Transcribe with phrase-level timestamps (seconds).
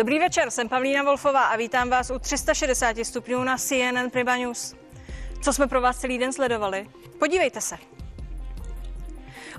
[0.00, 4.74] Dobrý večer, jsem Pavlína Wolfová a vítám vás u 360 stupňů na CNN Prima News.
[5.42, 6.90] Co jsme pro vás celý den sledovali?
[7.18, 7.78] Podívejte se.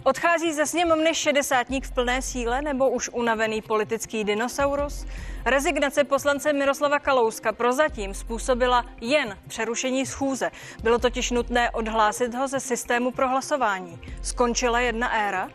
[0.04, 5.06] Odchází ze sněmovny šedesátník v plné síle nebo už unavený politický dinosaurus?
[5.46, 10.52] Rezignace poslance Miroslava Kalouska prozatím způsobila jen přerušení schůze.
[10.84, 14.02] Bylo totiž nutné odhlásit ho ze systému pro hlasování.
[14.22, 15.50] Skončila jedna éra?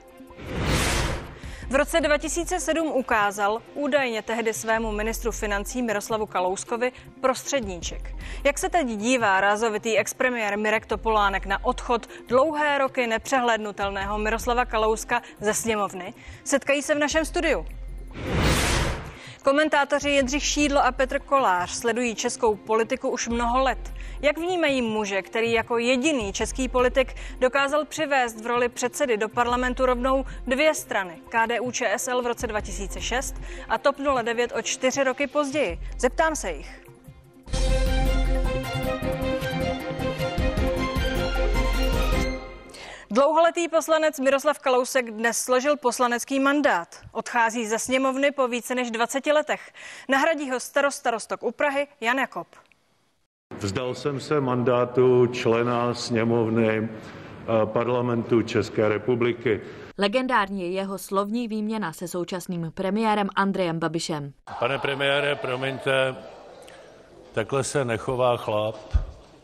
[1.70, 8.16] V roce 2007 ukázal údajně tehdy svému ministru financí Miroslavu Kalouskovi prostředníček.
[8.44, 15.22] Jak se teď dívá rázovitý expremiér Mirek Topolánek na odchod dlouhé roky nepřehlednutelného Miroslava Kalouska
[15.40, 16.14] ze sněmovny?
[16.44, 17.66] Setkají se v našem studiu.
[19.46, 23.92] Komentátoři Jindřich Šídlo a Petr Kolář sledují českou politiku už mnoho let.
[24.22, 29.86] Jak vnímají muže, který jako jediný český politik dokázal přivést v roli předsedy do parlamentu
[29.86, 33.34] rovnou dvě strany, KDU ČSL v roce 2006
[33.68, 35.78] a TOP 09 o čtyři roky později?
[35.98, 36.85] Zeptám se jich.
[43.16, 46.88] Dlouholetý poslanec Miroslav Kalousek dnes složil poslanecký mandát.
[47.12, 49.72] Odchází ze sněmovny po více než 20 letech.
[50.08, 52.46] Nahradí ho starosta Rostok u Prahy Jan Jakob.
[53.58, 59.60] Vzdal jsem se mandátu člena sněmovny eh, parlamentu České republiky.
[59.98, 64.32] Legendární je jeho slovní výměna se současným premiérem Andrejem Babišem.
[64.58, 66.16] Pane premiére, promiňte,
[67.32, 68.76] takhle se nechová chlap.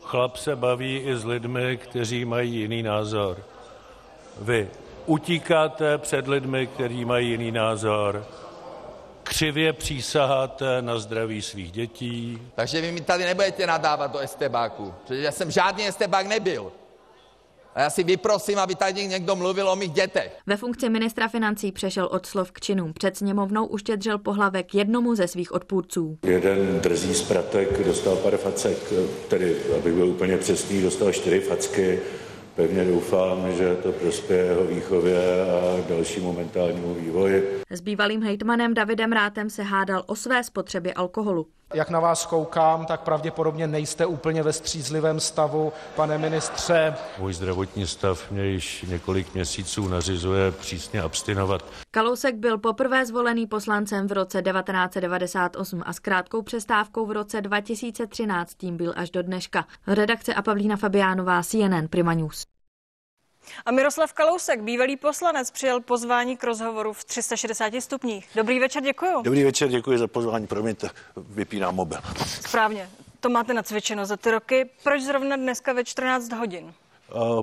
[0.00, 3.52] Chlap se baví i s lidmi, kteří mají jiný názor.
[4.41, 4.69] Vy
[5.06, 8.27] utíkáte před lidmi, kteří mají jiný názor,
[9.22, 12.39] křivě přísaháte na zdraví svých dětí.
[12.55, 16.72] Takže vy mi tady nebudete nadávat do estebáku, protože já jsem žádný estebák nebyl.
[17.74, 20.36] A já si vyprosím, aby tady někdo mluvil o mých dětech.
[20.46, 22.92] Ve funkci ministra financí přešel od slov k činům.
[22.92, 26.18] Před sněmovnou uštědřil pohlavek jednomu ze svých odpůrců.
[26.23, 28.79] Jeden drzý zpratek dostal pár facek,
[29.29, 32.01] tedy, abych byl úplně přesný, dostal čtyři facky.
[32.57, 37.63] Pevně doufám, že to prospěje jeho výchově a dalšímu mentálnímu vývoji.
[37.70, 41.46] S bývalým hejtmanem Davidem Rátem se hádal o své spotřebě alkoholu.
[41.74, 46.94] Jak na vás koukám, tak pravděpodobně nejste úplně ve střízlivém stavu, pane ministře.
[47.18, 51.64] Můj zdravotní stav mě již několik měsíců nařizuje přísně abstinovat.
[51.90, 58.55] Kalousek byl poprvé zvolený poslancem v roce 1998 a s krátkou přestávkou v roce 2013
[58.55, 59.66] tím byl až do dneška.
[59.86, 62.52] Redakce a Pavlína Fabiánová, CNN Prima News.
[63.67, 68.29] A Miroslav Kalousek, bývalý poslanec, přijel pozvání k rozhovoru v 360 stupních.
[68.35, 69.23] Dobrý večer, děkuji.
[69.23, 70.47] Dobrý večer, děkuji za pozvání.
[70.47, 71.98] Promiňte, vypínám mobil.
[72.27, 74.70] Správně, to máte nacvičeno za ty roky.
[74.83, 76.75] Proč zrovna dneska ve 14 hodin?
[77.14, 77.42] Uh,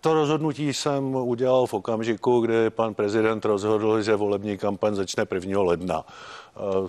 [0.00, 5.62] to rozhodnutí jsem udělal v okamžiku, kdy pan prezident rozhodl, že volební kampaň začne 1.
[5.62, 6.04] ledna.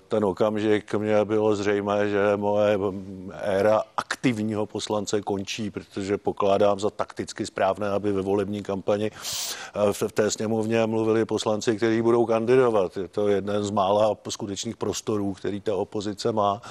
[0.08, 2.80] Ten okamžik mě bylo zřejmé, že moje
[3.42, 9.12] éra aktivního poslance končí, protože pokládám za takticky správné, aby ve volební kampani
[9.92, 12.98] v té sněmovně mluvili poslanci, kteří budou kandidovat.
[12.98, 16.62] Je to jeden z mála skutečných prostorů, který ta opozice má.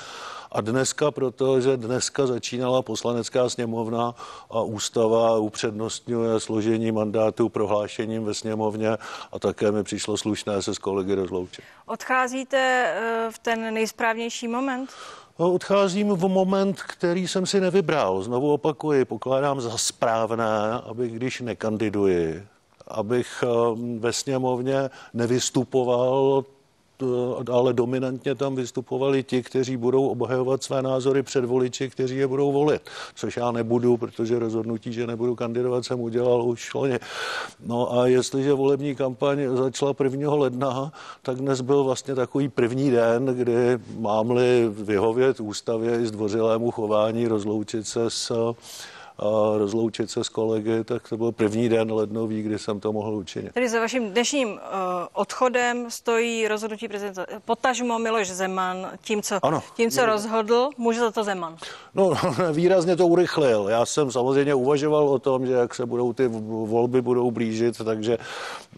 [0.53, 4.15] A dneska, protože dneska začínala poslanecká sněmovna
[4.51, 8.91] a ústava upřednostňuje složení mandátu prohlášením ve sněmovně
[9.33, 11.65] a také mi přišlo slušné se s kolegy rozloučit.
[11.87, 14.91] Odcházíte eh, v ten nejsprávnější moment?
[15.39, 18.23] No, odcházím v moment, který jsem si nevybral.
[18.23, 22.47] Znovu opakuji, pokládám za správné, aby když nekandiduji,
[22.89, 23.47] abych eh,
[23.99, 26.45] ve sněmovně nevystupoval
[27.53, 32.53] ale dominantně tam vystupovali ti, kteří budou obhajovat své názory před voliči, kteří je budou
[32.53, 32.83] volit.
[33.15, 36.99] Což já nebudu, protože rozhodnutí, že nebudu kandidovat, jsem udělal už loni.
[37.67, 40.35] No a jestliže volební kampaň začala 1.
[40.35, 40.93] ledna,
[41.23, 47.87] tak dnes byl vlastně takový první den, kdy mám-li vyhovět ústavě i zdvořilému chování, rozloučit
[47.87, 48.55] se s
[49.19, 53.15] a rozloučit se s kolegy, tak to byl první den lednový, kdy jsem to mohl
[53.15, 53.53] učinit.
[53.53, 54.59] Tedy za vaším dnešním uh,
[55.13, 57.27] odchodem stojí rozhodnutí prezidenta.
[57.45, 59.63] Potažmo Miloš Zeman tím, co, ano.
[59.77, 61.57] tím, co rozhodl, může za to Zeman?
[61.95, 62.13] No,
[62.53, 63.67] výrazně to urychlil.
[63.69, 66.29] Já jsem samozřejmě uvažoval o tom, že jak se budou ty
[66.67, 68.19] volby budou blížit, takže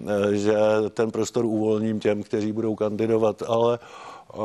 [0.08, 0.54] eh, že
[0.90, 3.78] ten prostor uvolním těm, kteří budou kandidovat, ale
[4.34, 4.44] uh,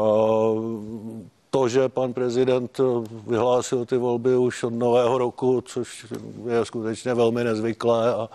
[1.55, 2.79] to, že pan prezident
[3.27, 6.05] vyhlásil ty volby už od nového roku, což
[6.49, 8.29] je skutečně velmi nezvyklé a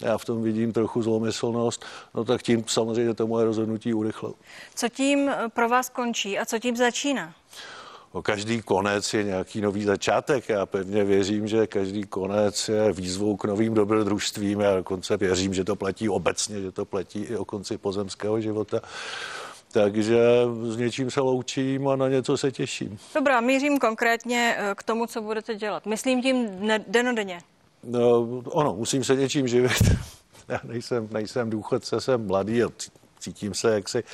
[0.00, 1.84] já v tom vidím trochu zlomyslnost,
[2.14, 4.34] no tak tím samozřejmě to moje rozhodnutí urychlil.
[4.74, 7.34] Co tím pro vás končí a co tím začíná?
[8.14, 10.48] No, každý konec je nějaký nový začátek.
[10.48, 14.60] Já pevně věřím, že každý konec je výzvou k novým dobrodružstvím.
[14.60, 18.80] Já dokonce věřím, že to platí obecně, že to platí i o konci pozemského života.
[19.72, 20.18] Takže
[20.62, 22.98] s něčím se loučím a na něco se těším.
[23.14, 25.86] Dobrá, mířím konkrétně eh, k tomu, co budete dělat.
[25.86, 26.48] Myslím tím
[26.86, 27.40] denodenně.
[27.84, 29.82] No, ono, musím se něčím živit.
[30.48, 32.68] Já nejsem, nejsem důchodce, jsem mladý a
[33.20, 34.04] cítím se jaksi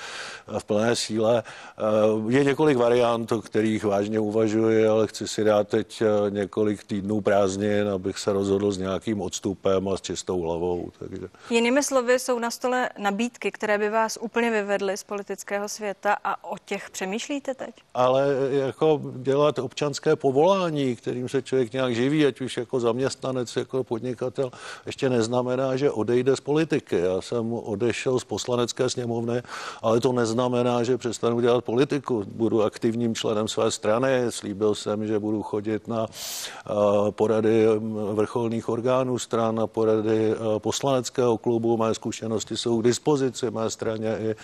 [0.58, 1.42] v plné síle.
[1.42, 6.84] Eh, je několik variant, o kterých vážně uvažuji, ale chci si dát teď eh, několik
[6.84, 10.90] týdnů prázdnin, abych se rozhodl s nějakým odstupem a s čistou hlavou.
[10.98, 11.28] Takže.
[11.50, 16.44] Jinými slovy, jsou na stole nabídky, které by vás úplně vyvedly z politického světa a
[16.44, 17.74] o těch přemýšlíte teď?
[17.94, 23.84] Ale jako dělat občanské povolání, kterým se člověk nějak živí, ať už jako zaměstnanec, jako
[23.84, 24.50] podnikatel,
[24.86, 26.98] ještě neznamená, že odejde z politiky.
[26.98, 29.42] Já jsem odešel z poslanecké sněmovny,
[29.82, 32.24] ale to neznamená, že přestanu dělat politiku.
[32.26, 36.72] Budu aktivním členem své strany, slíbil jsem, že budu chodit na eh,
[37.10, 37.66] porady
[38.12, 44.16] vrcholných orgánů stran, na porady eh, poslaneckého klubu, mé zkušenosti jsou k dispozici mé straně
[44.18, 44.34] i,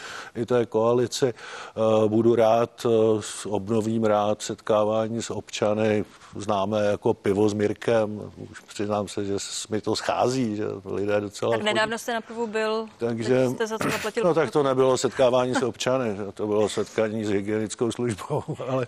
[0.41, 1.33] i té koalici.
[1.33, 2.87] Eh, budu rád,
[3.49, 6.05] obnovím rád setkávání s občany,
[6.37, 8.21] známe jako pivo s Mirkem.
[8.51, 9.37] Už přiznám se, že
[9.71, 11.57] mi to schází, že lidé docela...
[11.57, 14.25] Tak nedávno jste na pivu byl, takže jste za to zaplatil.
[14.25, 18.87] No tak to nebylo setkávání s občany, to bylo setkání s hygienickou službou, ale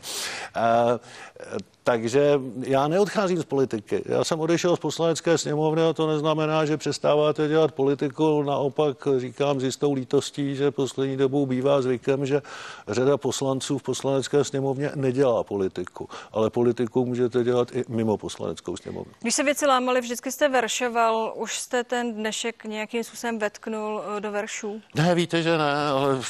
[1.84, 4.02] takže já neodcházím z politiky.
[4.06, 8.42] Já jsem odešel z poslanecké sněmovny a to neznamená, že přestáváte dělat politiku.
[8.42, 12.42] Naopak říkám s jistou lítostí, že poslední dobou bývá zvykem, že
[12.88, 16.08] řada poslanců v poslanecké sněmovně nedělá politiku.
[16.32, 19.12] Ale politiku můžete dělat i mimo poslaneckou sněmovnu.
[19.20, 21.32] Když se věci lámaly, vždycky jste veršoval.
[21.36, 24.80] Už jste ten dnešek nějakým způsobem vetknul eh, do veršů?
[24.94, 26.20] Ne, víte, že ne, ale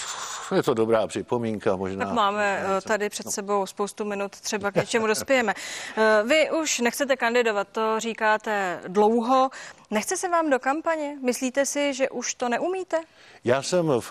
[0.57, 2.05] je to dobrá připomínka možná.
[2.05, 5.44] Tak máme eh, tady před sebou spoustu minut, třeba k něčemu dospějeme.
[5.53, 9.51] Eh, vy už nechcete kandidovat, to říkáte dlouho.
[9.91, 11.17] Nechce se vám do kampaně?
[11.23, 13.01] Myslíte si, že už to neumíte?
[13.45, 14.11] Já jsem, v,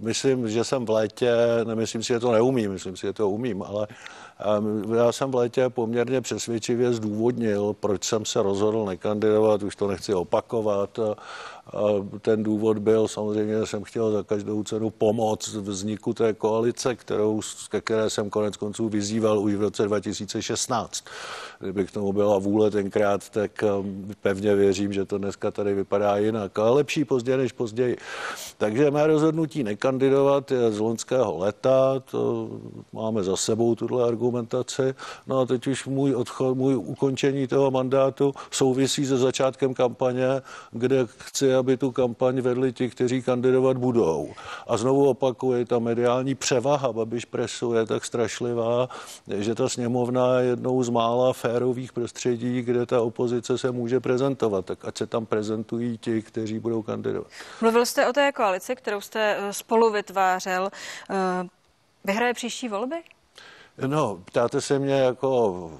[0.00, 1.32] myslím, že jsem v létě,
[1.64, 3.86] nemyslím si, že to neumím, myslím si, že to umím, ale
[4.96, 10.14] já jsem v létě poměrně přesvědčivě zdůvodnil, proč jsem se rozhodl nekandidovat, už to nechci
[10.14, 10.98] opakovat.
[12.20, 17.40] Ten důvod byl samozřejmě, že jsem chtěl za každou cenu pomoct vzniku té koalice, kterou,
[17.68, 21.04] ke které jsem konec konců vyzýval už v roce 2016.
[21.60, 26.16] Kdyby k tomu byla vůle tenkrát, tak um, pevně věřím, že to dneska tady vypadá
[26.16, 26.58] jinak.
[26.58, 27.96] Ale lepší pozdě než později.
[28.58, 32.50] Takže mé rozhodnutí nekandidovat je z loňského leta, to
[32.92, 34.94] máme za sebou tuhle argumentaci.
[35.26, 41.06] No a teď už můj odchod, můj ukončení toho mandátu souvisí se začátkem kampaně, kde
[41.18, 44.32] chci, aby tu kampaň vedli ti, kteří kandidovat budou.
[44.66, 48.88] A znovu opakuji, ta mediální převaha Babiš presu je tak strašlivá,
[49.38, 54.64] že ta sněmovna je jednou z mála férových prostředí, kde ta opozice se může prezentovat.
[54.64, 57.28] Tak ať se tam prezentují ti, kteří budou kandidovat.
[57.60, 60.70] Mluvil jste o té koalici, kterou jste eh, spolu vytvářel.
[61.10, 61.46] Eh,
[62.04, 62.96] vyhraje příští volby?
[63.86, 65.70] No, ptáte se mě jako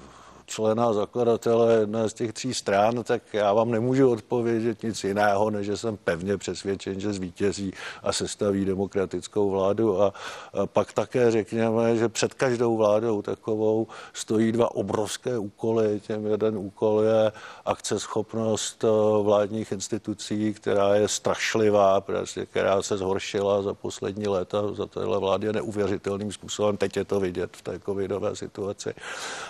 [0.51, 5.65] člena zakladatele jedné z těch tří stran, tak já vám nemůžu odpovědět nic jiného, než
[5.65, 10.01] že jsem pevně přesvědčen, že zvítězí a sestaví demokratickou vládu.
[10.01, 10.13] A,
[10.53, 16.01] a pak také řekněme, že před každou vládou takovou stojí dva obrovské úkoly.
[16.07, 17.31] Těm jeden úkol je
[17.65, 18.87] akceschopnost eh,
[19.23, 25.53] vládních institucí, která je strašlivá, prostě, která se zhoršila za poslední léta, za téhle vlády
[25.53, 26.77] neuvěřitelným způsobem.
[26.77, 28.93] Teď je to vidět v té covidové situaci.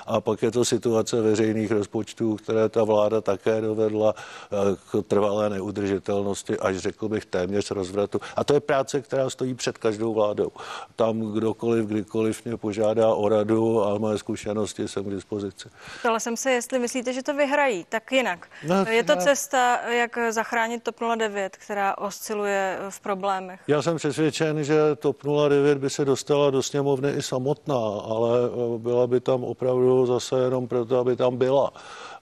[0.05, 4.55] A pak je to situace, situace veřejných rozpočtů, které ta vláda také dovedla eh,
[4.91, 8.21] k trvalé neudržitelnosti, až řekl bych téměř rozvratu.
[8.35, 10.51] A to je práce, která stojí před každou vládou.
[10.95, 15.69] Tam kdokoliv, kdykoliv mě požádá o radu a moje zkušenosti jsem k dispozici.
[15.99, 18.47] Ptala jsem se, jestli myslíte, že to vyhrají, tak jinak.
[18.67, 19.21] No, je to ne.
[19.21, 23.59] cesta, jak zachránit TOP 09, která osciluje v problémech?
[23.67, 28.77] Já jsem přesvědčen, že TOP 09 by se dostala do sněmovny i samotná, ale eh,
[28.77, 31.71] byla by tam opravdu zase jenom pro to, aby tam byla.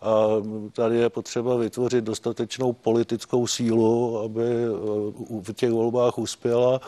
[0.02, 0.28] A
[0.74, 6.80] tady je potřeba vytvořit dostatečnou politickou sílu, aby uh, v těch volbách uspěla.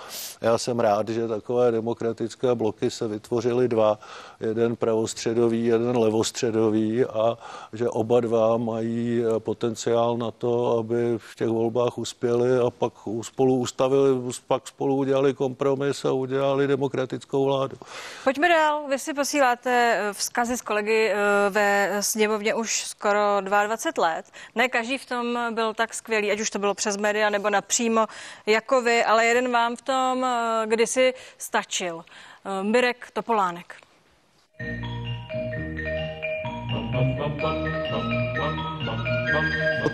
[0.41, 3.99] Já jsem rád, že takové demokratické bloky se vytvořily dva,
[4.39, 7.37] jeden pravostředový, jeden levostředový a
[7.73, 12.93] že oba dva mají uh, potenciál na to, aby v těch volbách uspěli a pak
[13.21, 14.09] spolu ustavili,
[14.47, 17.77] pak spolu udělali kompromis a udělali demokratickou vládu.
[18.23, 18.87] Pojďme dál.
[18.89, 21.13] Vy si posíláte uh, vzkazy s kolegy
[21.49, 21.60] ve
[21.99, 24.25] sněmovně už skoro 22 let.
[24.55, 28.07] Ne každý v tom byl tak skvělý, ať už to bylo přes média nebo napřímo
[28.45, 32.05] jako vy, ale jeden vám v tom eh, kdysi stačil.
[32.05, 33.75] Eh, Mirek Topolánek.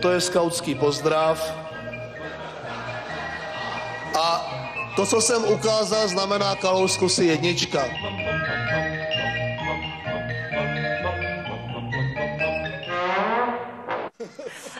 [0.01, 1.53] To je skautský pozdrav.
[4.19, 4.57] A
[4.97, 7.85] To, co jsem ukázal, znamená Kalousku si jednička.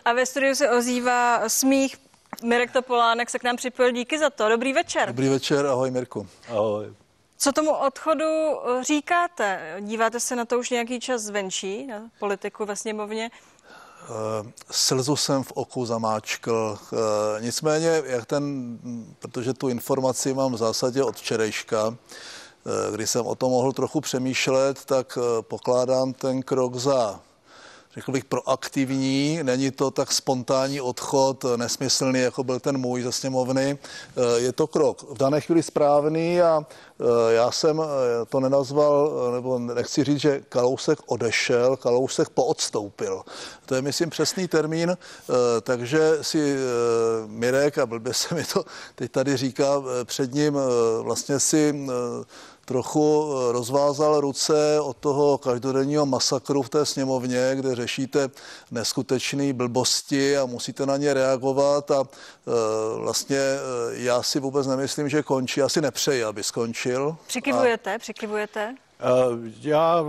[0.08, 1.98] A ve studiu se ozývá smích.
[2.44, 3.92] Mirek Topolánek se k nám připojil.
[3.92, 4.50] Díky za to.
[4.50, 5.08] Dobrý večer.
[5.08, 6.28] Dobrý večer, ahoj Mirku.
[6.50, 6.94] Ahoj.
[7.38, 9.76] Co tomu odchodu eh, říkáte?
[9.82, 13.32] Díváte se na to už nějaký čas zvenčí, na politiku ve sněmovně?
[14.10, 16.80] Uh, slzu jsem v oku zamáčkl.
[16.92, 17.00] Uh,
[17.40, 18.78] nicméně, jak ten,
[19.20, 21.96] protože tu informaci mám v zásadě od včerejška, uh,
[22.96, 27.20] kdy jsem o tom mohl trochu přemýšlet, tak pokládám ten krok za
[27.98, 33.78] řekl bych, proaktivní, není to tak spontánní odchod, nesmyslný, jako byl ten můj ze sněmovny.
[33.78, 37.86] Eh, je to krok v dané chvíli správný a eh, já jsem eh,
[38.26, 43.24] to nenazval, nebo nechci říct, že Kalousek odešel, Kalousek poodstoupil.
[43.66, 44.98] To je, myslím, přesný termín,
[45.62, 46.56] takže si
[47.28, 50.58] Mirek, a blbě se mi to teď tady říká, před ním
[51.02, 51.88] vlastně si
[52.68, 58.30] trochu eh, rozvázal ruce od toho každodenního masakru v té sněmovně, kde řešíte
[58.72, 63.60] neskutečné blbosti a musíte na ně reagovat a e, vlastně e,
[63.92, 67.18] já si vůbec nemyslím, že končí, asi nepřeji, aby skončil.
[67.28, 68.00] Přikivujete, a...
[68.00, 68.76] přikivujete?
[69.62, 70.06] Já,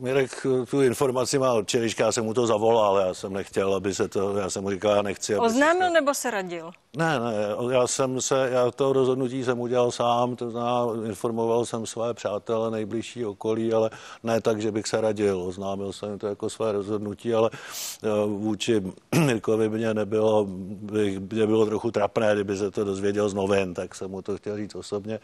[0.00, 3.94] Mirek, tu informaci má od včerejška, já jsem mu to zavolal, já jsem nechtěl, aby
[3.94, 5.34] se to, já jsem mu říkal, já nechci.
[5.34, 5.92] Aby Oznámil se...
[5.92, 6.70] nebo se radil?
[6.96, 7.34] Ne, ne,
[7.70, 12.70] já jsem se, já to rozhodnutí jsem udělal sám, to znamená, informoval jsem své přátele,
[12.70, 13.90] nejbližší okolí, ale
[14.22, 18.82] ne tak, že bych se radil, oznámil jsem to jako své rozhodnutí, ale eh, vůči
[19.24, 23.94] Mirkovi mě nebylo, bych, mě bylo trochu trapné, kdyby se to dozvěděl z novin, tak
[23.94, 25.20] jsem mu to chtěl říct osobně,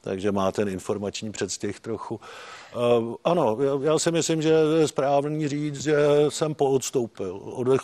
[0.00, 2.17] takže má ten informační předstih trochu
[2.72, 4.48] Eh, ano, já si myslím, že
[4.78, 5.96] je správný říct, že
[6.28, 7.40] jsem poodstoupil.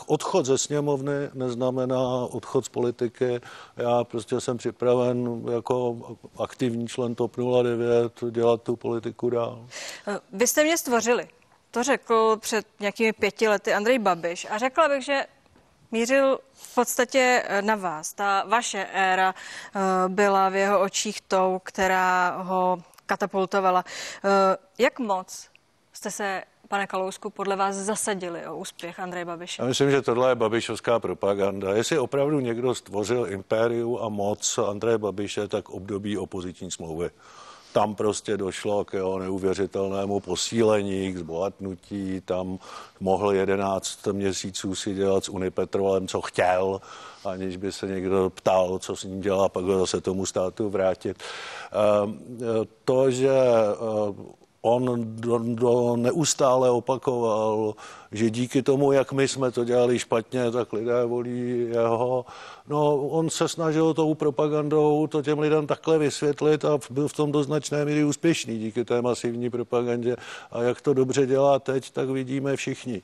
[0.07, 2.01] Odchod ze sněmovny neznamená
[2.31, 3.41] odchod z politiky.
[3.77, 5.97] Já prostě jsem připraven jako
[6.39, 9.67] aktivní člen TOP 09 dělat tu politiku dál.
[10.09, 11.29] Eh, vy jste mě stvořili.
[11.71, 15.27] To řekl před nějakými pěti lety Andrej Babiš a řekla bych, že
[15.93, 18.13] mířil v podstatě eh, na vás.
[18.13, 19.35] Ta vaše éra
[20.09, 23.85] byla v jeho očích tou, která ho katapultovala.
[24.25, 25.49] Eh, jak moc
[25.93, 29.63] jste se pane Kalousku, podle vás zasadili o úspěch Andreje Babiše?
[29.63, 31.75] Já myslím, že tohle je babišovská propaganda.
[31.75, 37.11] Jestli opravdu někdo stvořil impériu a moc Andreje Babiše, tak období opoziční smlouvy.
[37.75, 42.59] Tam prostě došlo k jeho neuvěřitelnému posílení, k zbohatnutí, tam
[43.01, 46.81] mohl 11 měsíců si dělat s Unipetrolem, co chtěl
[47.25, 51.23] aniž by se někdo ptal, co s ním dělá, pak ho zase tomu státu vrátit.
[51.73, 52.19] Ehm,
[52.85, 53.31] to, že
[54.65, 57.75] on do, do neustále opakoval,
[58.13, 62.27] že díky tomu, jak my jsme to dělali špatně, tak lidé volí jeho.
[62.69, 67.33] No, on se snažil tou propagandou to těm lidem takhle vysvětlit a byl v tom
[67.33, 70.17] do značné míry úspěšný díky té masivní propagandě.
[70.53, 73.03] A jak to dobře dělá teď, tak vidíme všichni.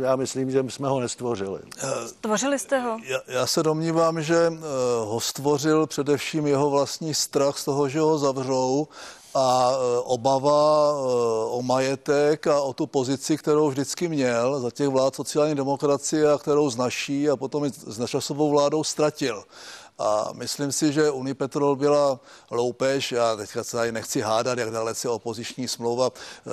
[0.00, 1.60] Já myslím, že jsme ho nestvořili.
[2.06, 2.98] Stvořili jste ho?
[3.04, 4.58] Já, já se domnívám, že eh,
[5.04, 8.88] ho stvořil především jeho vlastní strach z toho, že ho zavřou
[9.34, 10.94] a e, obava e,
[11.50, 16.38] o majetek a o tu pozici, kterou vždycky měl za těch vlád sociální demokracie a
[16.38, 19.44] kterou znaší a potom i s načasovou vládou ztratil.
[20.02, 25.08] A myslím si, že Unipetrol byla loupež, já teďka se tady nechci hádat, jak dalece
[25.08, 26.10] opoziční smlouva.
[26.12, 26.50] Eh,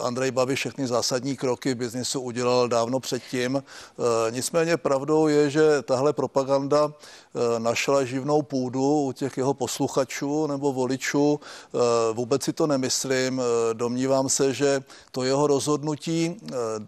[0.00, 3.56] Andrej Babiš všechny zásadní kroky v biznisu udělal dávno předtím.
[3.56, 10.46] Eh, nicméně pravdou je, že tahle propaganda eh, našla živnou půdu u těch jeho posluchačů
[10.46, 11.40] nebo voličů.
[12.12, 13.42] Vůbec si to nemyslím.
[13.72, 16.40] Domnívám se, že to jeho rozhodnutí,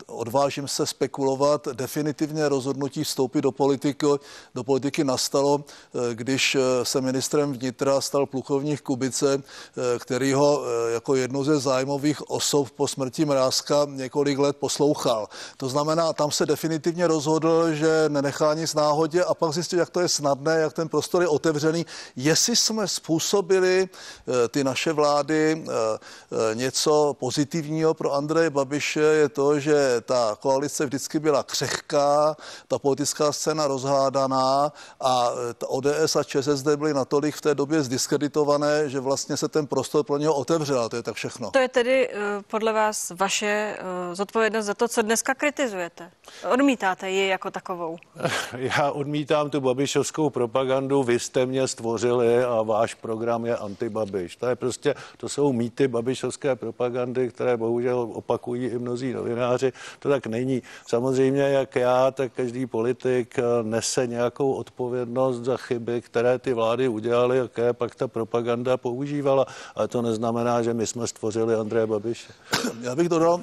[0.07, 4.07] odvážím se spekulovat, definitivně rozhodnutí vstoupit do politiky,
[4.55, 5.65] do politiky nastalo
[6.13, 10.65] když eh, se ministrem vnitra stal plukovník Kubice, eh, který ho
[10.95, 15.29] jako jednu ze zájmových osob po smrti Mrázka několik let poslouchal.
[15.57, 20.01] To znamená, tam se definitivně rozhodl, že nenechá nic náhodě a pak zjistil, jak to
[20.01, 21.87] je snadné, jak ten prostor je otevřený.
[22.17, 23.89] Jestli jsme způsobili
[24.49, 25.65] ty naše vlády
[26.55, 32.37] něco pozitivního pro Andreje Babiše, je to, že ta koalice vždycky byla křehká,
[32.69, 35.33] ta politická scéna rozhádaná a
[35.75, 40.19] ODS a ČSSD byly natolik v té době zdiskreditované, že vlastně se ten prostor pro
[40.19, 40.81] něho otevřel.
[40.81, 41.51] A to je tak všechno.
[41.51, 46.11] To je tedy uh, podle vás vaše uh, zodpovědnost za to, co dneska kritizujete.
[46.53, 47.97] Odmítáte ji jako takovou?
[48.57, 51.03] Já odmítám tu babišovskou propagandu.
[51.03, 54.37] Vy jste mě stvořili a váš program je antibabiš.
[54.37, 59.73] To je prostě, to jsou mýty babišovské propagandy, které bohužel opakují i mnozí novináři.
[59.99, 60.63] To tak není.
[60.87, 66.53] Samozřejmě, jak já, tak každý politik eh, nese nějakou odpovědnost za za chyby, které ty
[66.55, 69.47] vlády udělaly, jaké pak ta propaganda používala.
[69.75, 72.33] Ale to neznamená, že my jsme stvořili Andreje Babiše.
[72.81, 73.41] Já bych dodal,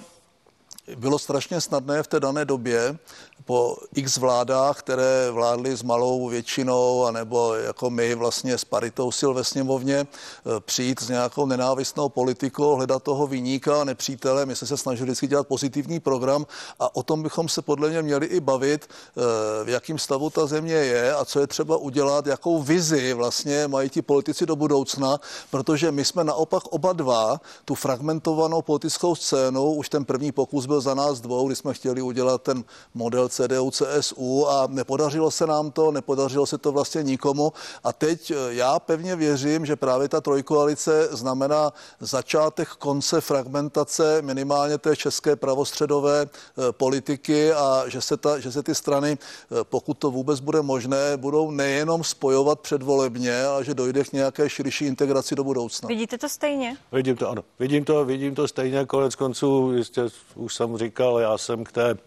[0.96, 2.98] bylo strašně snadné v té dané době
[3.46, 9.32] po x vládách, které vládly s malou většinou, anebo jako my vlastně s paritou sil
[9.34, 14.46] ve sněmovně, eh, přijít s nějakou nenávistnou politikou, hledat toho vyníka a nepřítele.
[14.46, 16.46] My jsme se snažili vždycky dělat pozitivní program
[16.80, 20.46] a o tom bychom se podle mě měli i bavit, eh, v jakém stavu ta
[20.46, 25.20] země je a co je třeba udělat, jakou vizi vlastně mají ti politici do budoucna,
[25.52, 30.81] protože my jsme naopak oba dva tu fragmentovanou politickou scénu, už ten první pokus byl
[30.82, 35.72] za nás dvou, kdy jsme chtěli udělat ten model CDU, CSU a nepodařilo se nám
[35.72, 37.54] to, nepodařilo se to vlastně nikomu.
[37.84, 44.78] A teď eh, já pevně věřím, že právě ta trojkoalice znamená začátek konce fragmentace minimálně
[44.78, 49.98] té české pravostředové eh, politiky a že se, ta, že se ty strany, eh, pokud
[49.98, 55.36] to vůbec bude možné, budou nejenom spojovat předvolebně, ale že dojde k nějaké širší integraci
[55.36, 55.88] do budoucna.
[55.88, 56.78] Vidíte to stejně?
[56.92, 57.44] Vidím to, ano.
[57.60, 58.86] Vidím to, vidím to stejně.
[58.86, 60.02] Konec konců, jistě
[60.36, 61.98] už jsem říkal, já jsem k té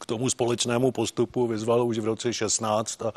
[0.00, 3.12] k tomu společnému postupu vyzval už v roce 16 a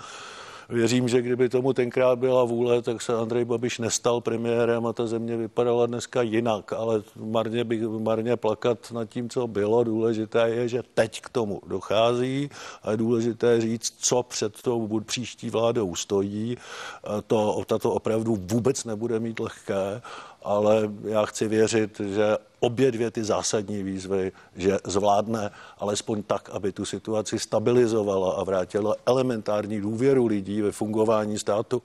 [0.69, 5.07] Věřím, že kdyby tomu tenkrát byla vůle, tak se Andrej Babiš nestal premiérem a ta
[5.07, 9.83] země vypadala dneska jinak, ale marně, bych, marně plakat nad tím, co bylo.
[9.83, 12.50] Důležité je, že teď k tomu dochází
[12.83, 16.57] a je důležité říct, co před tou příští vládou stojí.
[17.27, 20.01] To, tato opravdu vůbec nebude mít lehké
[20.43, 26.72] ale já chci věřit, že obě dvě ty zásadní výzvy, že zvládne alespoň tak, aby
[26.72, 31.81] tu situaci stabilizovala a vrátila elementární důvěru lidí ve fungování státu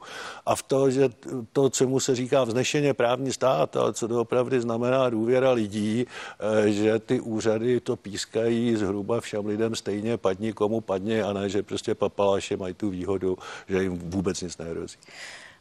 [0.46, 1.08] a v to, že
[1.52, 6.70] to, čemu se říká vznešeně právní stát, ale co to opravdu znamená důvěra lidí, eh,
[6.70, 11.62] že ty úřady to pískají zhruba všem lidem stejně padni komu padni a ne, že
[11.62, 13.38] prostě papaláše mají tu výhodu,
[13.68, 14.96] že jim vůbec nic nehrozí.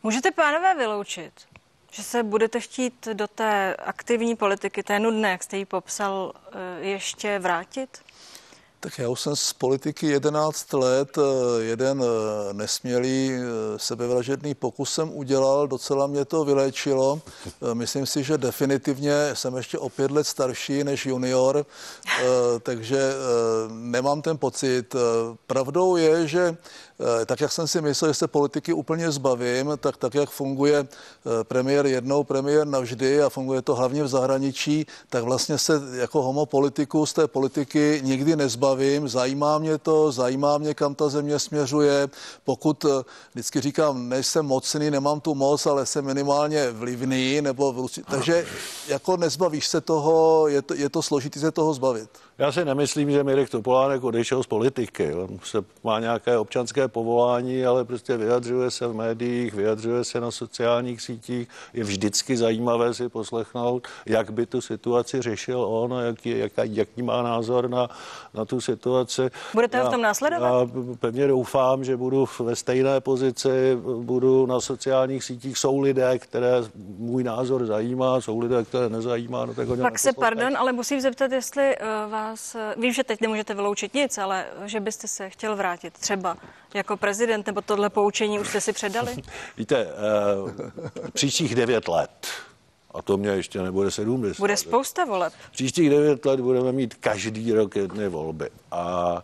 [0.03, 1.32] Můžete pánové vyloučit,
[1.93, 6.86] že se budete chtít do té aktivní politiky, té nudné, jak jste ji popsal, eh,
[6.86, 7.89] ještě vrátit?
[8.79, 13.32] Tak já už jsem z politiky 11 let, eh, jeden eh, nesmělý
[13.77, 17.21] sebevražedný pokus jsem udělal, docela mě to vyléčilo.
[17.73, 21.65] Myslím si, že definitivně jsem ještě o pět let starší než junior,
[22.63, 23.13] takže
[23.69, 24.95] nemám ten pocit.
[25.47, 26.58] Pravdou je, že
[27.25, 31.43] tak jak jsem si myslel, že se politiky úplně zbavím, tak tak, jak funguje eh,
[31.43, 37.06] premiér jednou, premiér navždy a funguje to hlavně v zahraničí, tak vlastně se jako homopolitiku
[37.06, 39.10] z té politiky nikdy nezbavím.
[39.10, 42.10] Zajímá mě to, zajímá mě, kam ta země směřuje.
[42.43, 43.03] Pokud eh,
[43.34, 48.45] vždycky říkám, nejsem mocný, nemám tu moc, ale jsem minimálně vlivný, nebo v, takže
[48.88, 52.10] jako nezbavíš se toho, je to, je to složitý se toho zbavit.
[52.37, 55.13] Já si nemyslím, že Mirek Topolánek odešel z politiky.
[55.13, 60.31] On se má nějaké občanské povolání, ale prostě vyjadřuje se v médiích, vyjadřuje se na
[60.31, 61.47] sociálních sítích.
[61.73, 67.01] Je vždycky zajímavé si poslechnout, jak by tu situaci řešil on a jaký, jaký, jaký
[67.01, 67.89] má názor na,
[68.33, 69.21] na tu situaci.
[69.53, 70.47] Budete já, v tom následovat?
[70.47, 70.67] Já
[70.99, 75.57] pevně doufám, že budu ve stejné pozici, budu na sociálních sítích.
[75.57, 76.51] Jsou lidé, které
[76.97, 79.45] můj názor zajímá, jsou lidé, které nezajímá.
[79.45, 82.22] No tak Pak se, pardon, ale musím zeptat, jestli uh, vás,
[82.77, 86.38] vím, že teď nemůžete vyloučit nic, ale že byste se chtěl vrátit třeba
[86.73, 89.15] jako prezident, nebo tohle poučení už jste si předali?
[89.57, 90.51] Víte, uh,
[91.13, 92.27] příštích devět let,
[92.93, 94.39] a to mě ještě nebude 70.
[94.39, 95.33] Bude spousta voleb.
[95.51, 98.49] Příštích devět let budeme mít každý rok jedny volby.
[98.71, 99.23] A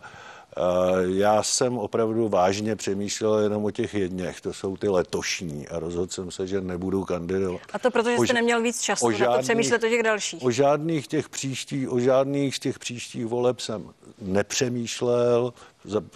[1.08, 6.12] já jsem opravdu vážně přemýšlel jenom o těch jedněch, to jsou ty letošní a rozhodl
[6.12, 7.60] jsem se, že nebudu kandidovat.
[7.72, 10.42] A to protože jste neměl víc času o žádných, na to přemýšlet o těch dalších.
[10.42, 15.52] O žádných těch příštích, o žádných z těch příštích voleb jsem nepřemýšlel,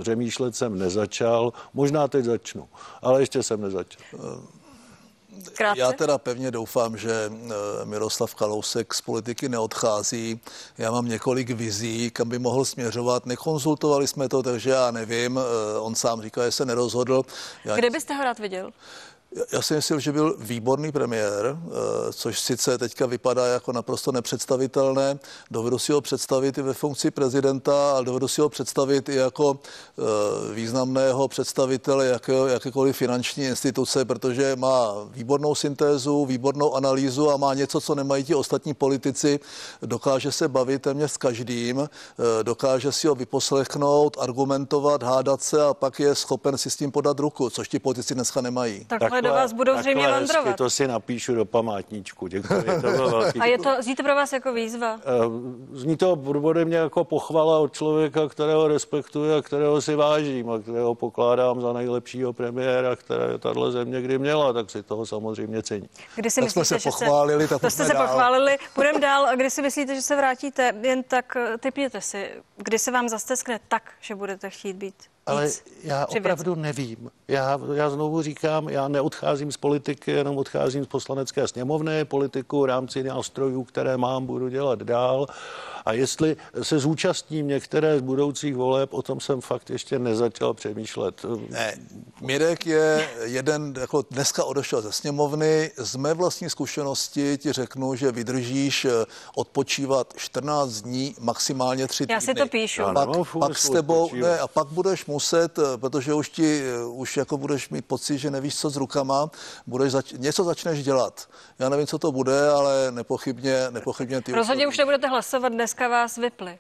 [0.03, 2.69] přemýšlet jsem nezačal, možná teď začnu,
[3.03, 4.03] ale ještě jsem nezačal.
[5.53, 5.81] Krátce?
[5.81, 10.41] Já teda pevně doufám, že eh, Miroslav Kalousek z politiky neodchází.
[10.79, 13.27] Já mám několik vizí, kam by mohl směřovat.
[13.27, 15.39] Nekonzultovali jsme to, takže já nevím.
[15.39, 17.23] Eh, on sám říká, že se nerozhodl.
[17.65, 18.71] Já Kde byste ho rád viděl?
[19.53, 25.19] Já si myslím, že byl výborný premiér, eh, což sice teďka vypadá jako naprosto nepředstavitelné.
[25.51, 29.59] Dovedu si ho představit i ve funkci prezidenta, ale dovedu si ho představit i jako
[29.99, 37.55] eh, významného představitele jaké, jakékoliv finanční instituce, protože má výbornou syntézu, výbornou analýzu a má
[37.55, 39.41] něco, co nemají ti ostatní politici.
[39.83, 41.89] Dokáže se bavit téměř s každým, eh,
[42.43, 47.19] dokáže si ho vyposlechnout, argumentovat, hádat se a pak je schopen si s tím podat
[47.19, 48.85] ruku, což ti politici dneska nemají.
[48.85, 50.57] Takhle do vás budou zřejmě vandrovat.
[50.57, 52.27] To si napíšu do památníčku.
[52.27, 52.63] Děkuji.
[52.83, 53.39] To bylo velký.
[53.41, 54.99] A je to, zní to pro vás jako výzva?
[55.01, 55.05] Eh,
[55.73, 60.59] Zní to ode mě jako pochvala od člověka, kterého respektuji a kterého si vážím a
[60.59, 65.89] kterého pokládám za nejlepšího premiéra, které tahle země kdy měla, tak si toho samozřejmě cení.
[66.17, 68.07] Kdy si Tak jsme myslíte, se že pochválili, tak to jste se dál.
[68.07, 68.57] pochválili.
[68.75, 69.27] Půjdeme dál.
[69.27, 70.75] A kdy si myslíte, že se vrátíte?
[70.83, 72.31] Jen tak eh, typněte si.
[72.57, 74.95] Kdy se vám zasteskne tak, že budete chtít být
[75.27, 75.51] Ale
[75.83, 77.11] já opravdu nevím.
[77.29, 82.05] Já, já znovu říkám, já neodcházím z politiky, jenom odcházím z poslanecké sněmovny.
[82.05, 85.27] Politiku v rámci nástrojů, které mám, budu dělat dál.
[85.85, 91.27] A jestli se zúčastním některé z budoucích voleb, o tom jsem fakt ještě nezačal přemýšlet.
[91.51, 91.75] Ne,
[92.21, 95.71] Mirek je jeden, jako dneska odešel ze sněmovny.
[95.77, 98.91] Z mé vlastní zkušenosti ti řeknu, že vydržíš eh,
[99.37, 102.15] odpočívat 14 dní, maximálně 3 týdny.
[102.15, 102.83] Já si to píšu.
[102.95, 106.85] Pak, furt pak s tebou, ne, a pak budeš muset, eh, protože už ti, eh,
[106.87, 109.31] už jako budeš mít pocit, že nevíš, co s rukama,
[109.67, 111.29] budeš zač- něco začneš dělat.
[111.59, 116.17] Já nevím, co to bude, ale nepochybně, nepochybně ty Rozhodně už nebudete hlasovat, dneska vás
[116.17, 116.59] vypli.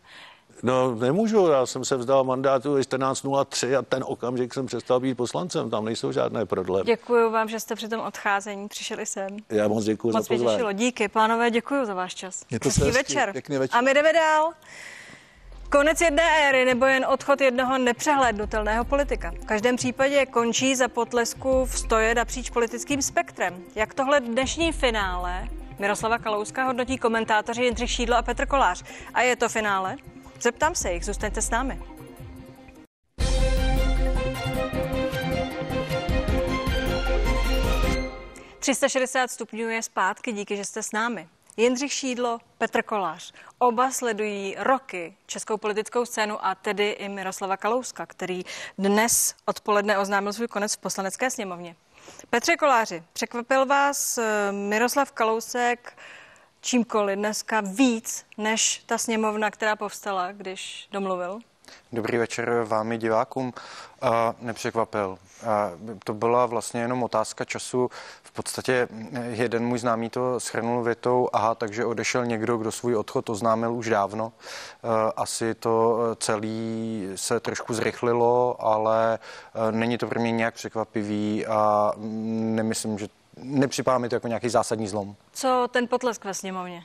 [0.63, 5.15] No nemůžu, já jsem se vzdal mandátu ve 14.03 a ten okamžik jsem přestal být
[5.15, 6.87] poslancem, tam nejsou žádné prodlevy.
[6.87, 9.29] Děkuji vám, že jste při tom odcházení přišeli sem.
[9.51, 10.79] Já moc děkuji Moc za pozvání.
[10.79, 12.45] Díky, pánové, děkuji za váš čas.
[12.51, 12.91] Hezký hezky.
[12.91, 13.33] večer.
[13.33, 13.79] Pěkný večer.
[13.79, 14.53] A my jdeme dál.
[15.75, 19.31] Konec jedné éry nebo jen odchod jednoho nepřehlédnutelného politika.
[19.31, 23.65] V každém případě končí za potlesku v stoje napříč politickým spektrem.
[23.75, 28.85] Jak tohle dnešní finále Miroslava Kalouska hodnotí komentátoři Jindřich Šídlo a Petr Kolář.
[29.15, 29.97] A je to finále?
[30.41, 31.81] Zeptám se jich, zůstaňte s námi.
[38.61, 41.29] ...360 stupňů je zpátky, díky, že jste s námi.
[41.57, 43.33] Jindřich Šídlo, Petr Kolář.
[43.59, 48.43] Oba sledují roky českou politickou scénu a tedy i Miroslava Kalouska, který
[48.79, 51.77] dnes odpoledne oznámil svůj konec v poslanecké sněmovně.
[52.31, 55.99] Petře Koláři, překvapil vás eh, Miroslav Kalousek
[56.61, 61.41] čímkoliv dneska víc než ta sněmovna, která povstala, když domluvil?
[61.93, 63.53] Dobrý večer vám i divákům.
[64.41, 65.19] Nepřekvapil.
[66.05, 67.91] To byla vlastně jenom otázka času.
[68.23, 68.89] V podstatě
[69.29, 73.89] jeden můj známý to shrnul větou, aha, takže odešel někdo, kdo svůj odchod oznámil už
[73.89, 74.33] dávno.
[75.17, 79.19] Asi to celý se trošku zrychlilo, ale
[79.55, 84.49] uh, není to pro mě nějak překvapivý a nemyslím, že nepřipadá mi to jako nějaký
[84.49, 85.17] zásadní zlom.
[85.33, 86.85] Co ten potlesk ve sněmovně?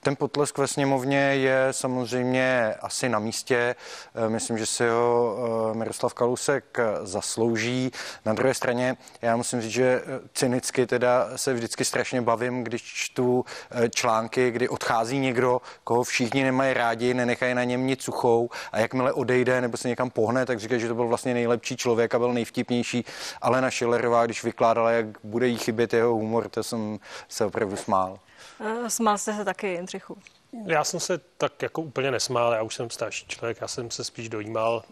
[0.00, 3.76] Ten potlesk ve sněmovně je samozřejmě asi na místě.
[4.14, 5.36] Eh, Myslím, že si ho
[5.72, 7.90] eh, Miroslav Kalousek eh, zaslouží.
[8.24, 10.02] Na druhé straně já musím říct, že
[10.34, 13.44] cynicky teda se vždycky strašně bavím, když čtu
[13.90, 19.12] články, kdy odchází někdo, koho všichni nemají rádi, nenechají na něm nic suchou a jakmile
[19.12, 22.32] odejde nebo se někam pohne, tak říkají, že to byl vlastně nejlepší člověk a byl
[22.32, 23.04] nejvtipnější.
[23.42, 27.76] Ale na Schillerová, když vykládala, jak bude jí chybět jeho humor, to jsem se opravdu
[27.76, 28.18] smál.
[28.60, 30.18] Eh, Smál jste se taky, Jindřichu.
[30.66, 34.04] Já jsem se tak jako úplně nesmál, já už jsem starší člověk, já jsem se
[34.04, 34.82] spíš dojímal,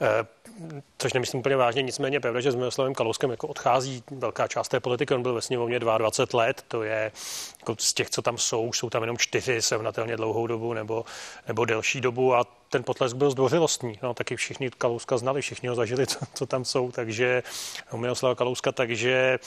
[0.00, 0.26] eh,
[0.98, 4.80] což nemyslím úplně vážně, nicméně pravda, že s Miroslavem Kalouskem jako odchází velká část té
[4.80, 7.12] politiky, on byl ve sněmovně 22 let, to je
[7.58, 11.04] jako z těch, co tam jsou, jsou tam jenom čtyři srovnatelně dlouhou dobu nebo,
[11.48, 13.98] nebo delší dobu a ten potlesk byl zdvořilostní.
[14.02, 17.42] No, taky všichni Kalouska znali, všichni ho zažili, co, co tam jsou, takže
[17.96, 19.38] Miroslava Kalouska, takže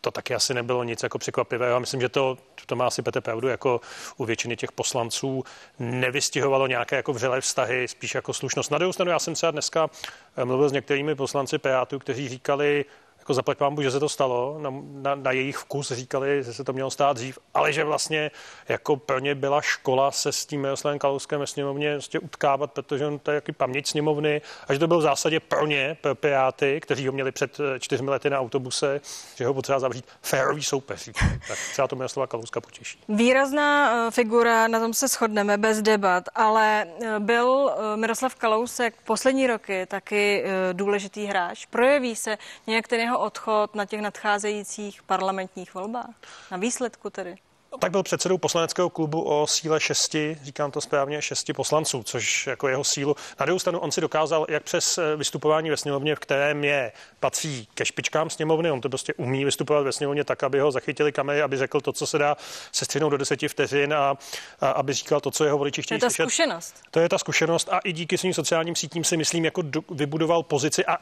[0.00, 1.72] to taky asi nebylo nic jako překvapivého.
[1.72, 3.80] Já myslím, že to, to má asi Petr pravdu, jako
[4.16, 5.44] u většiny těch poslanců
[5.78, 8.70] nevystihovalo nějaké jako vřelé vztahy, spíš jako slušnost.
[8.70, 9.90] Na druhou stranu, já jsem třeba dneska
[10.36, 12.84] eh, mluvil s některými poslanci Pirátů, kteří říkali,
[13.30, 16.64] jako zaplať pánbu, že se to stalo, na, na, na jejich vkus říkali, že se
[16.64, 18.30] to mělo stát dřív, ale že vlastně
[18.68, 23.06] jako pro ně byla škola se s tím Miroslavem Kalouskem ve sněmovně vlastně utkávat, protože
[23.06, 26.14] on to je jaký paměť sněmovny a že to byl v zásadě pro ně, pro
[26.14, 29.00] Piráty, kteří ho měli před eh, čtyřmi lety na autobuse,
[29.36, 31.08] že ho potřeba zavřít férový soupeř.
[31.48, 32.98] Tak třeba to Miroslava Kalouska potěší.
[33.08, 39.46] Výrazná eh, figura, na tom se shodneme bez debat, ale eh, byl Miroslav Kalousek poslední
[39.46, 41.66] roky taky důležitý hráč.
[41.66, 46.14] Projeví se nějak ten jeho odchod na těch nadcházejících parlamentních volbách?
[46.50, 47.36] Na výsledku tedy?
[47.72, 52.46] No, tak byl předsedou poslaneckého klubu o síle šesti, říkám to správně, šesti poslanců, což
[52.46, 53.16] jako jeho sílu.
[53.40, 56.92] Na druhou stranu on si dokázal, jak přes eh, vystupování ve sněmovně, v kterém je,
[57.20, 61.12] patří ke špičkám sněmovny, on to prostě umí vystupovat ve sněmovně tak, aby ho zachytili
[61.12, 62.36] kamery, aby řekl to, co se dá
[62.72, 64.16] se střihnout do deseti vteřin a,
[64.60, 66.22] a aby říkal to, co jeho voliči To chtějí je ta slyšet.
[66.22, 66.74] zkušenost.
[66.90, 70.42] To je ta zkušenost a i díky svým sociálním sítím si myslím, jako do, vybudoval
[70.42, 70.98] pozici a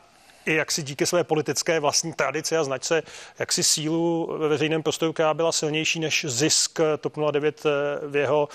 [0.46, 3.02] i jak si díky své politické vlastní tradici a značce,
[3.38, 7.64] jak si sílu ve veřejném prostoru, která byla silnější než zisk TOP 09
[8.06, 8.48] v jeho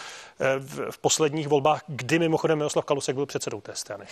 [0.59, 4.05] v, v posledních volbách, kdy mimochodem Miroslav Kalousek byl předsedou té strany.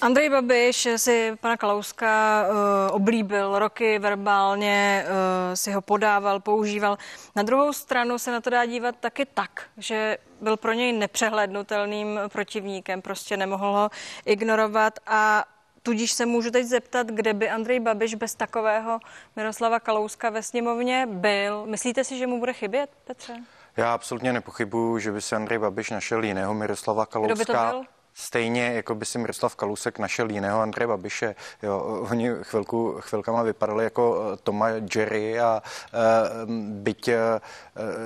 [0.00, 6.98] Andrej Babiš si pana Kalouska uh, oblíbil roky verbálně, uh, si ho podával, používal.
[7.36, 12.20] Na druhou stranu se na to dá dívat taky tak, že byl pro něj nepřehlednutelným
[12.28, 13.90] protivníkem, prostě nemohl ho
[14.24, 15.44] ignorovat a
[15.86, 18.98] Tudíž se můžu teď zeptat, kde by Andrej Babiš bez takového
[19.36, 21.66] Miroslava Kalouska ve sněmovně byl.
[21.66, 23.36] Myslíte si, že mu bude chybět, Petře?
[23.76, 27.34] Já absolutně nepochybuju, že by se Andrej Babiš našel jiného Miroslava Kalouska.
[27.34, 27.93] Kdo by to byl?
[28.16, 31.34] Stejně jako by si Miroslav Kalousek našel jiného Andreje Babiše.
[31.62, 36.00] Jo, oni chvilku, chvilkama vypadali jako eh, Toma Jerry a e,
[36.70, 37.18] byť e,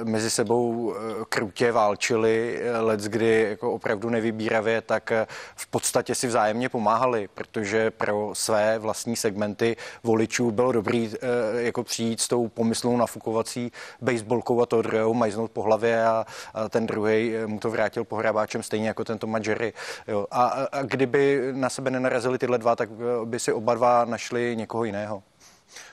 [0.05, 0.95] mezi sebou
[1.29, 5.13] krutě válčili let, kdy jako opravdu nevybíravě, tak
[5.57, 11.85] v podstatě si vzájemně pomáhali, protože pro své vlastní segmenty voličů bylo dobrý e, jako
[11.85, 16.87] přijít s tou pomyslnou nafukovací baseballkou a toho druhého majznout po hlavě a, a ten
[16.87, 19.73] druhý mu to vrátil pohrabáčem stejně jako ten Toma Jerry.
[20.09, 20.27] Jo.
[20.31, 24.57] A, a kdyby na sebe nenarazili tyhle dva, tak eh, by si oba dva našli
[24.57, 25.23] někoho jiného.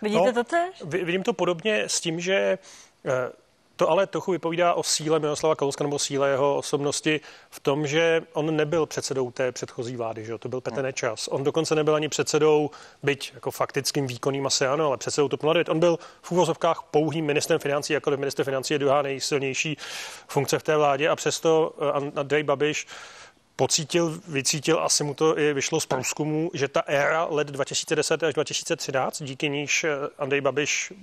[0.02, 0.84] Vidíte no, to tež?
[0.86, 2.58] Vidím to podobně s tím, že
[3.06, 3.32] eh,
[3.76, 8.22] to ale trochu vypovídá o síle Miroslava Kalouska nebo síle jeho osobnosti v tom, že
[8.34, 11.28] on nebyl předsedou té předchozí vlády, že to byl Petr Nečas.
[11.28, 12.70] On dokonce nebyl ani předsedou,
[13.04, 15.70] byť jako faktickým výkonným asi ano, ale předsedou TOP 09.
[15.70, 19.78] On byl v úvozovkách pouhým ministrem financí, jako minister financí je druhá nejsilnější
[20.28, 22.88] funkce v té vládě a přesto eh, Andrej Babiš
[23.56, 28.34] pocítil, vycítil, asi mu to i vyšlo z průzkumu, že ta éra let 2010 až
[28.34, 30.94] 2013, díky níž eh, Andrej Babiš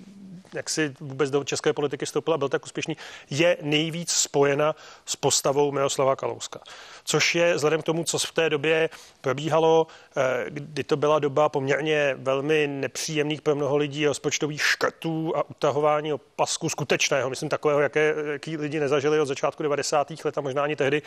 [0.54, 2.96] jak si vůbec do české politiky vstoupil a byl tak úspěšný,
[3.30, 4.74] je nejvíc spojena
[5.06, 6.60] s postavou Miroslava Kalouska.
[7.04, 9.86] Což je vzhledem k tomu, co v té době probíhalo,
[10.16, 16.12] eh, kdy to byla doba poměrně velmi nepříjemných pro mnoho lidí rozpočtových škrtů a utahování
[16.12, 20.24] opasku skutečného, myslím takového, jaké, jaký lidi nezažili od začátku 90.
[20.24, 21.02] let a možná ani tehdy,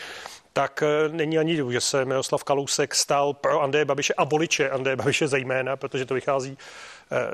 [0.54, 4.70] tak eh, není ani divu, že se Miroslav Kalousek stal pro Andreje Babiše a voliče
[4.70, 6.58] Andreje Babiše zejména, protože to vychází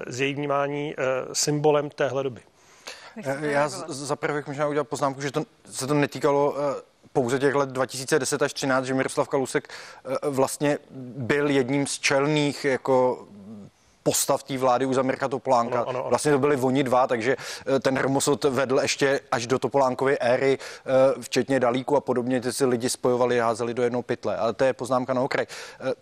[0.07, 2.41] z její vnímání eh, symbolem téhle doby.
[3.23, 6.81] Eh, já za prvé možná udělat poznámku, že to, se to netýkalo eh,
[7.13, 9.67] pouze těch let 2010 až 13, že Miroslav Kalusek
[10.23, 10.77] vlastně
[11.17, 13.27] byl jedním z čelných jako
[14.03, 15.75] postav té vlády u Zamirka Topolánka.
[15.75, 16.09] Ano, ano, ano.
[16.09, 17.37] Vlastně to byli oni dva, takže
[17.81, 20.57] ten Hrmosot vedl ještě až do Topolánkovy éry,
[21.21, 24.37] včetně Dalíku a podobně, ty si lidi spojovali, házeli do jednoho pytle.
[24.37, 25.45] Ale to je poznámka na okraj.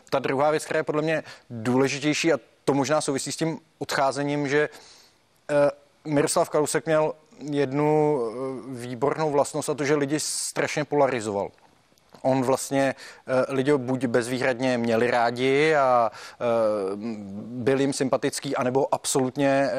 [0.10, 4.48] Ta druhá věc, která je podle mě důležitější, a to možná souvisí s tím odcházením,
[4.48, 4.70] že
[5.50, 5.72] eh,
[6.06, 11.50] Miroslav Kalousek měl jednu eh, výbornou vlastnost a to, že lidi strašně polarizoval.
[12.22, 12.96] On vlastně
[13.28, 16.12] eh, lidi buď bezvýhradně měli rádi a
[17.46, 19.70] byl jim sympatický, anebo absolutně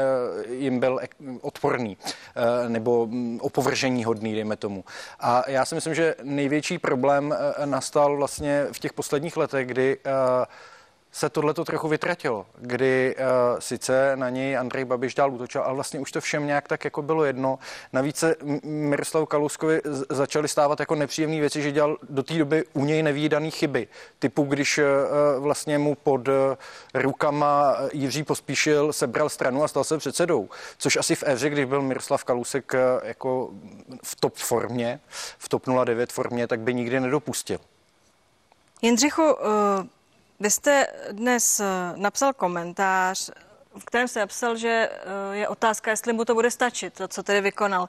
[0.51, 1.01] jim byl
[1.41, 1.97] odporný
[2.69, 4.85] nebo mm, opovržení hodný, dejme tomu.
[5.21, 9.99] A já si myslím, že největší problém nastal vlastně v těch posledních letech, kdy
[11.13, 13.25] se tohle to trochu vytratilo, kdy uh,
[13.59, 17.03] sice na něj Andrej Babiš dál útočil, ale vlastně už to všem nějak tak jako
[17.03, 17.59] bylo jedno.
[17.93, 22.85] Navíc se Miroslav Kalouskovi začaly stávat jako nepříjemné věci, že dělal do té doby u
[22.85, 23.89] něj nevýdaný chyby.
[24.19, 24.85] Typu, když uh,
[25.43, 26.35] vlastně mu pod uh,
[26.95, 30.49] rukama Jiří Pospíšil sebral stranu a stal se předsedou.
[30.79, 33.51] Což asi v éře, když byl Miroslav Kalousek uh, jako
[34.03, 35.01] v top formě,
[35.39, 37.59] v top 09 formě, tak by nikdy nedopustil.
[38.83, 39.85] Jindřichu, uh
[40.41, 43.31] vy jste dnes eh, napsal komentář,
[43.79, 47.23] v kterém jste napsal, že eh, je otázka, jestli mu to bude stačit, to, co
[47.23, 47.89] tedy vykonal.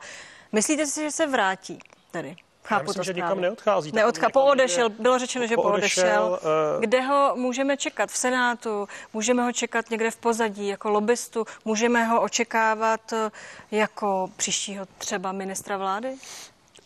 [0.51, 1.79] Myslíte si, že se vrátí
[2.11, 2.35] tedy?
[2.63, 3.91] Chápu Já myslím, to že nikam neodchází.
[3.91, 6.39] Neodchá, poodešel, bylo řečeno, že poodešel.
[6.41, 6.81] Uh...
[6.81, 8.09] Kde ho můžeme čekat?
[8.09, 8.87] V Senátu?
[9.13, 11.45] Můžeme ho čekat někde v pozadí jako lobbystu?
[11.65, 13.13] Můžeme ho očekávat
[13.71, 16.15] jako příštího třeba ministra vlády?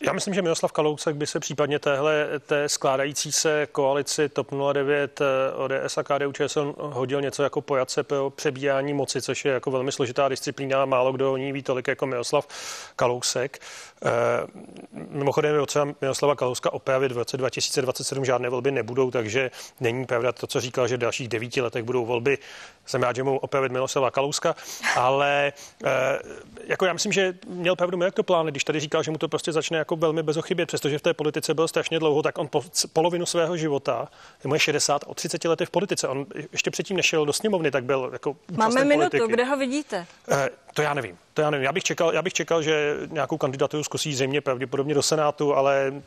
[0.00, 5.20] Já myslím, že Miroslav Kalousek by se případně téhle té skládající se koalici TOP 09,
[5.54, 9.92] ODS a KDU ČSL hodil něco jako pojace pro přebíjání moci, což je jako velmi
[9.92, 12.48] složitá disciplína, málo kdo o ní ví tolik jako Miroslav
[12.96, 13.58] Kalousek.
[14.04, 14.10] Eh,
[15.10, 20.32] mimochodem je potřeba Miroslava Kalouska opravit v roce 2027 žádné volby nebudou, takže není pravda
[20.32, 22.38] to, co říkal, že v dalších devíti letech budou volby.
[22.86, 24.56] Jsem rád, že mohu opravit Miroslava Kalouska,
[24.96, 25.52] ale
[25.84, 26.18] eh,
[26.66, 29.28] jako já myslím, že měl pravdu Mirek to plán, když tady říkal, že mu to
[29.28, 32.64] prostě začne jako velmi bezochybě, přestože v té politice byl strašně dlouho, tak on po
[32.92, 34.08] polovinu svého života,
[34.44, 36.08] je moje 60, o 30 lety v politice.
[36.08, 39.32] On ještě předtím nešel do sněmovny, tak byl jako Máme minutu, politiky.
[39.32, 40.06] kde ho vidíte?
[40.30, 41.18] Eh, to já nevím.
[41.36, 41.64] To já nevím.
[41.64, 46.02] Já bych čekal, já bych čekal že nějakou kandidaturu zkusí země pravděpodobně do Senátu, ale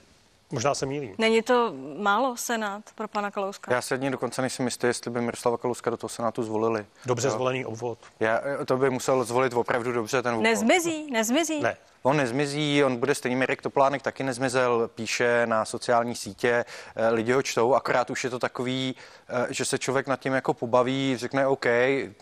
[0.51, 1.15] Možná se mýlím.
[1.17, 3.73] Není to málo Senát pro pana Kalouska?
[3.73, 6.85] Já se ani dokonce nejsem jistý, jestli by Miroslava Kalouska do toho Senátu zvolili.
[7.05, 7.31] Dobře Jo.
[7.31, 7.99] zvolený obvod.
[8.19, 10.43] Já, to by musel zvolit opravdu dobře ten obvod.
[10.43, 11.59] Nezmizí, nezmizí.
[11.61, 11.77] Ne.
[12.03, 17.31] On nezmizí, on bude stejný, Mirek Toplánek taky nezmizel, píše na sociální sítě, eh, lidi
[17.31, 18.95] ho čtou, akorát už je to takový,
[19.29, 21.65] eh, že se člověk nad tím jako pobaví, řekne OK,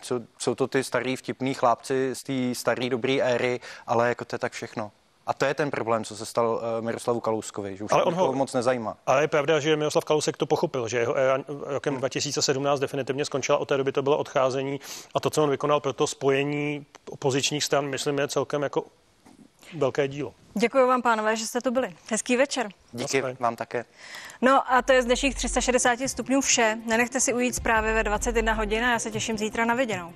[0.02, 4.36] jsou, jsou to ty starý vtipný chlápci z té staré dobré éry, ale jako to
[4.36, 4.92] je tak všechno.
[5.28, 8.14] A to je ten problém, co se stal eh, Miroslavu Kalouskovi, že už Ale on
[8.14, 8.98] ho- moc nezajímá.
[9.06, 13.58] Ale je pravda, že Miroslav Kalousek to pochopil, že jeho éra rokem 2017 definitivně skončila,
[13.58, 14.80] od té doby to bylo odcházení
[15.16, 18.84] a to, co on vykonal pro to spojení opozičních stran, myslím, je celkem jako
[19.78, 20.34] velké dílo.
[20.54, 21.96] Děkuji vám, pánové, že jste tu byli.
[22.10, 22.70] Hezký večer.
[22.92, 23.86] Díky vám také.
[24.42, 26.78] No a to je z dnešních 360 stupňů vše.
[26.86, 30.14] Nenechte si ujít zprávy ve 21 hodin a já se těším zítra na viděnou.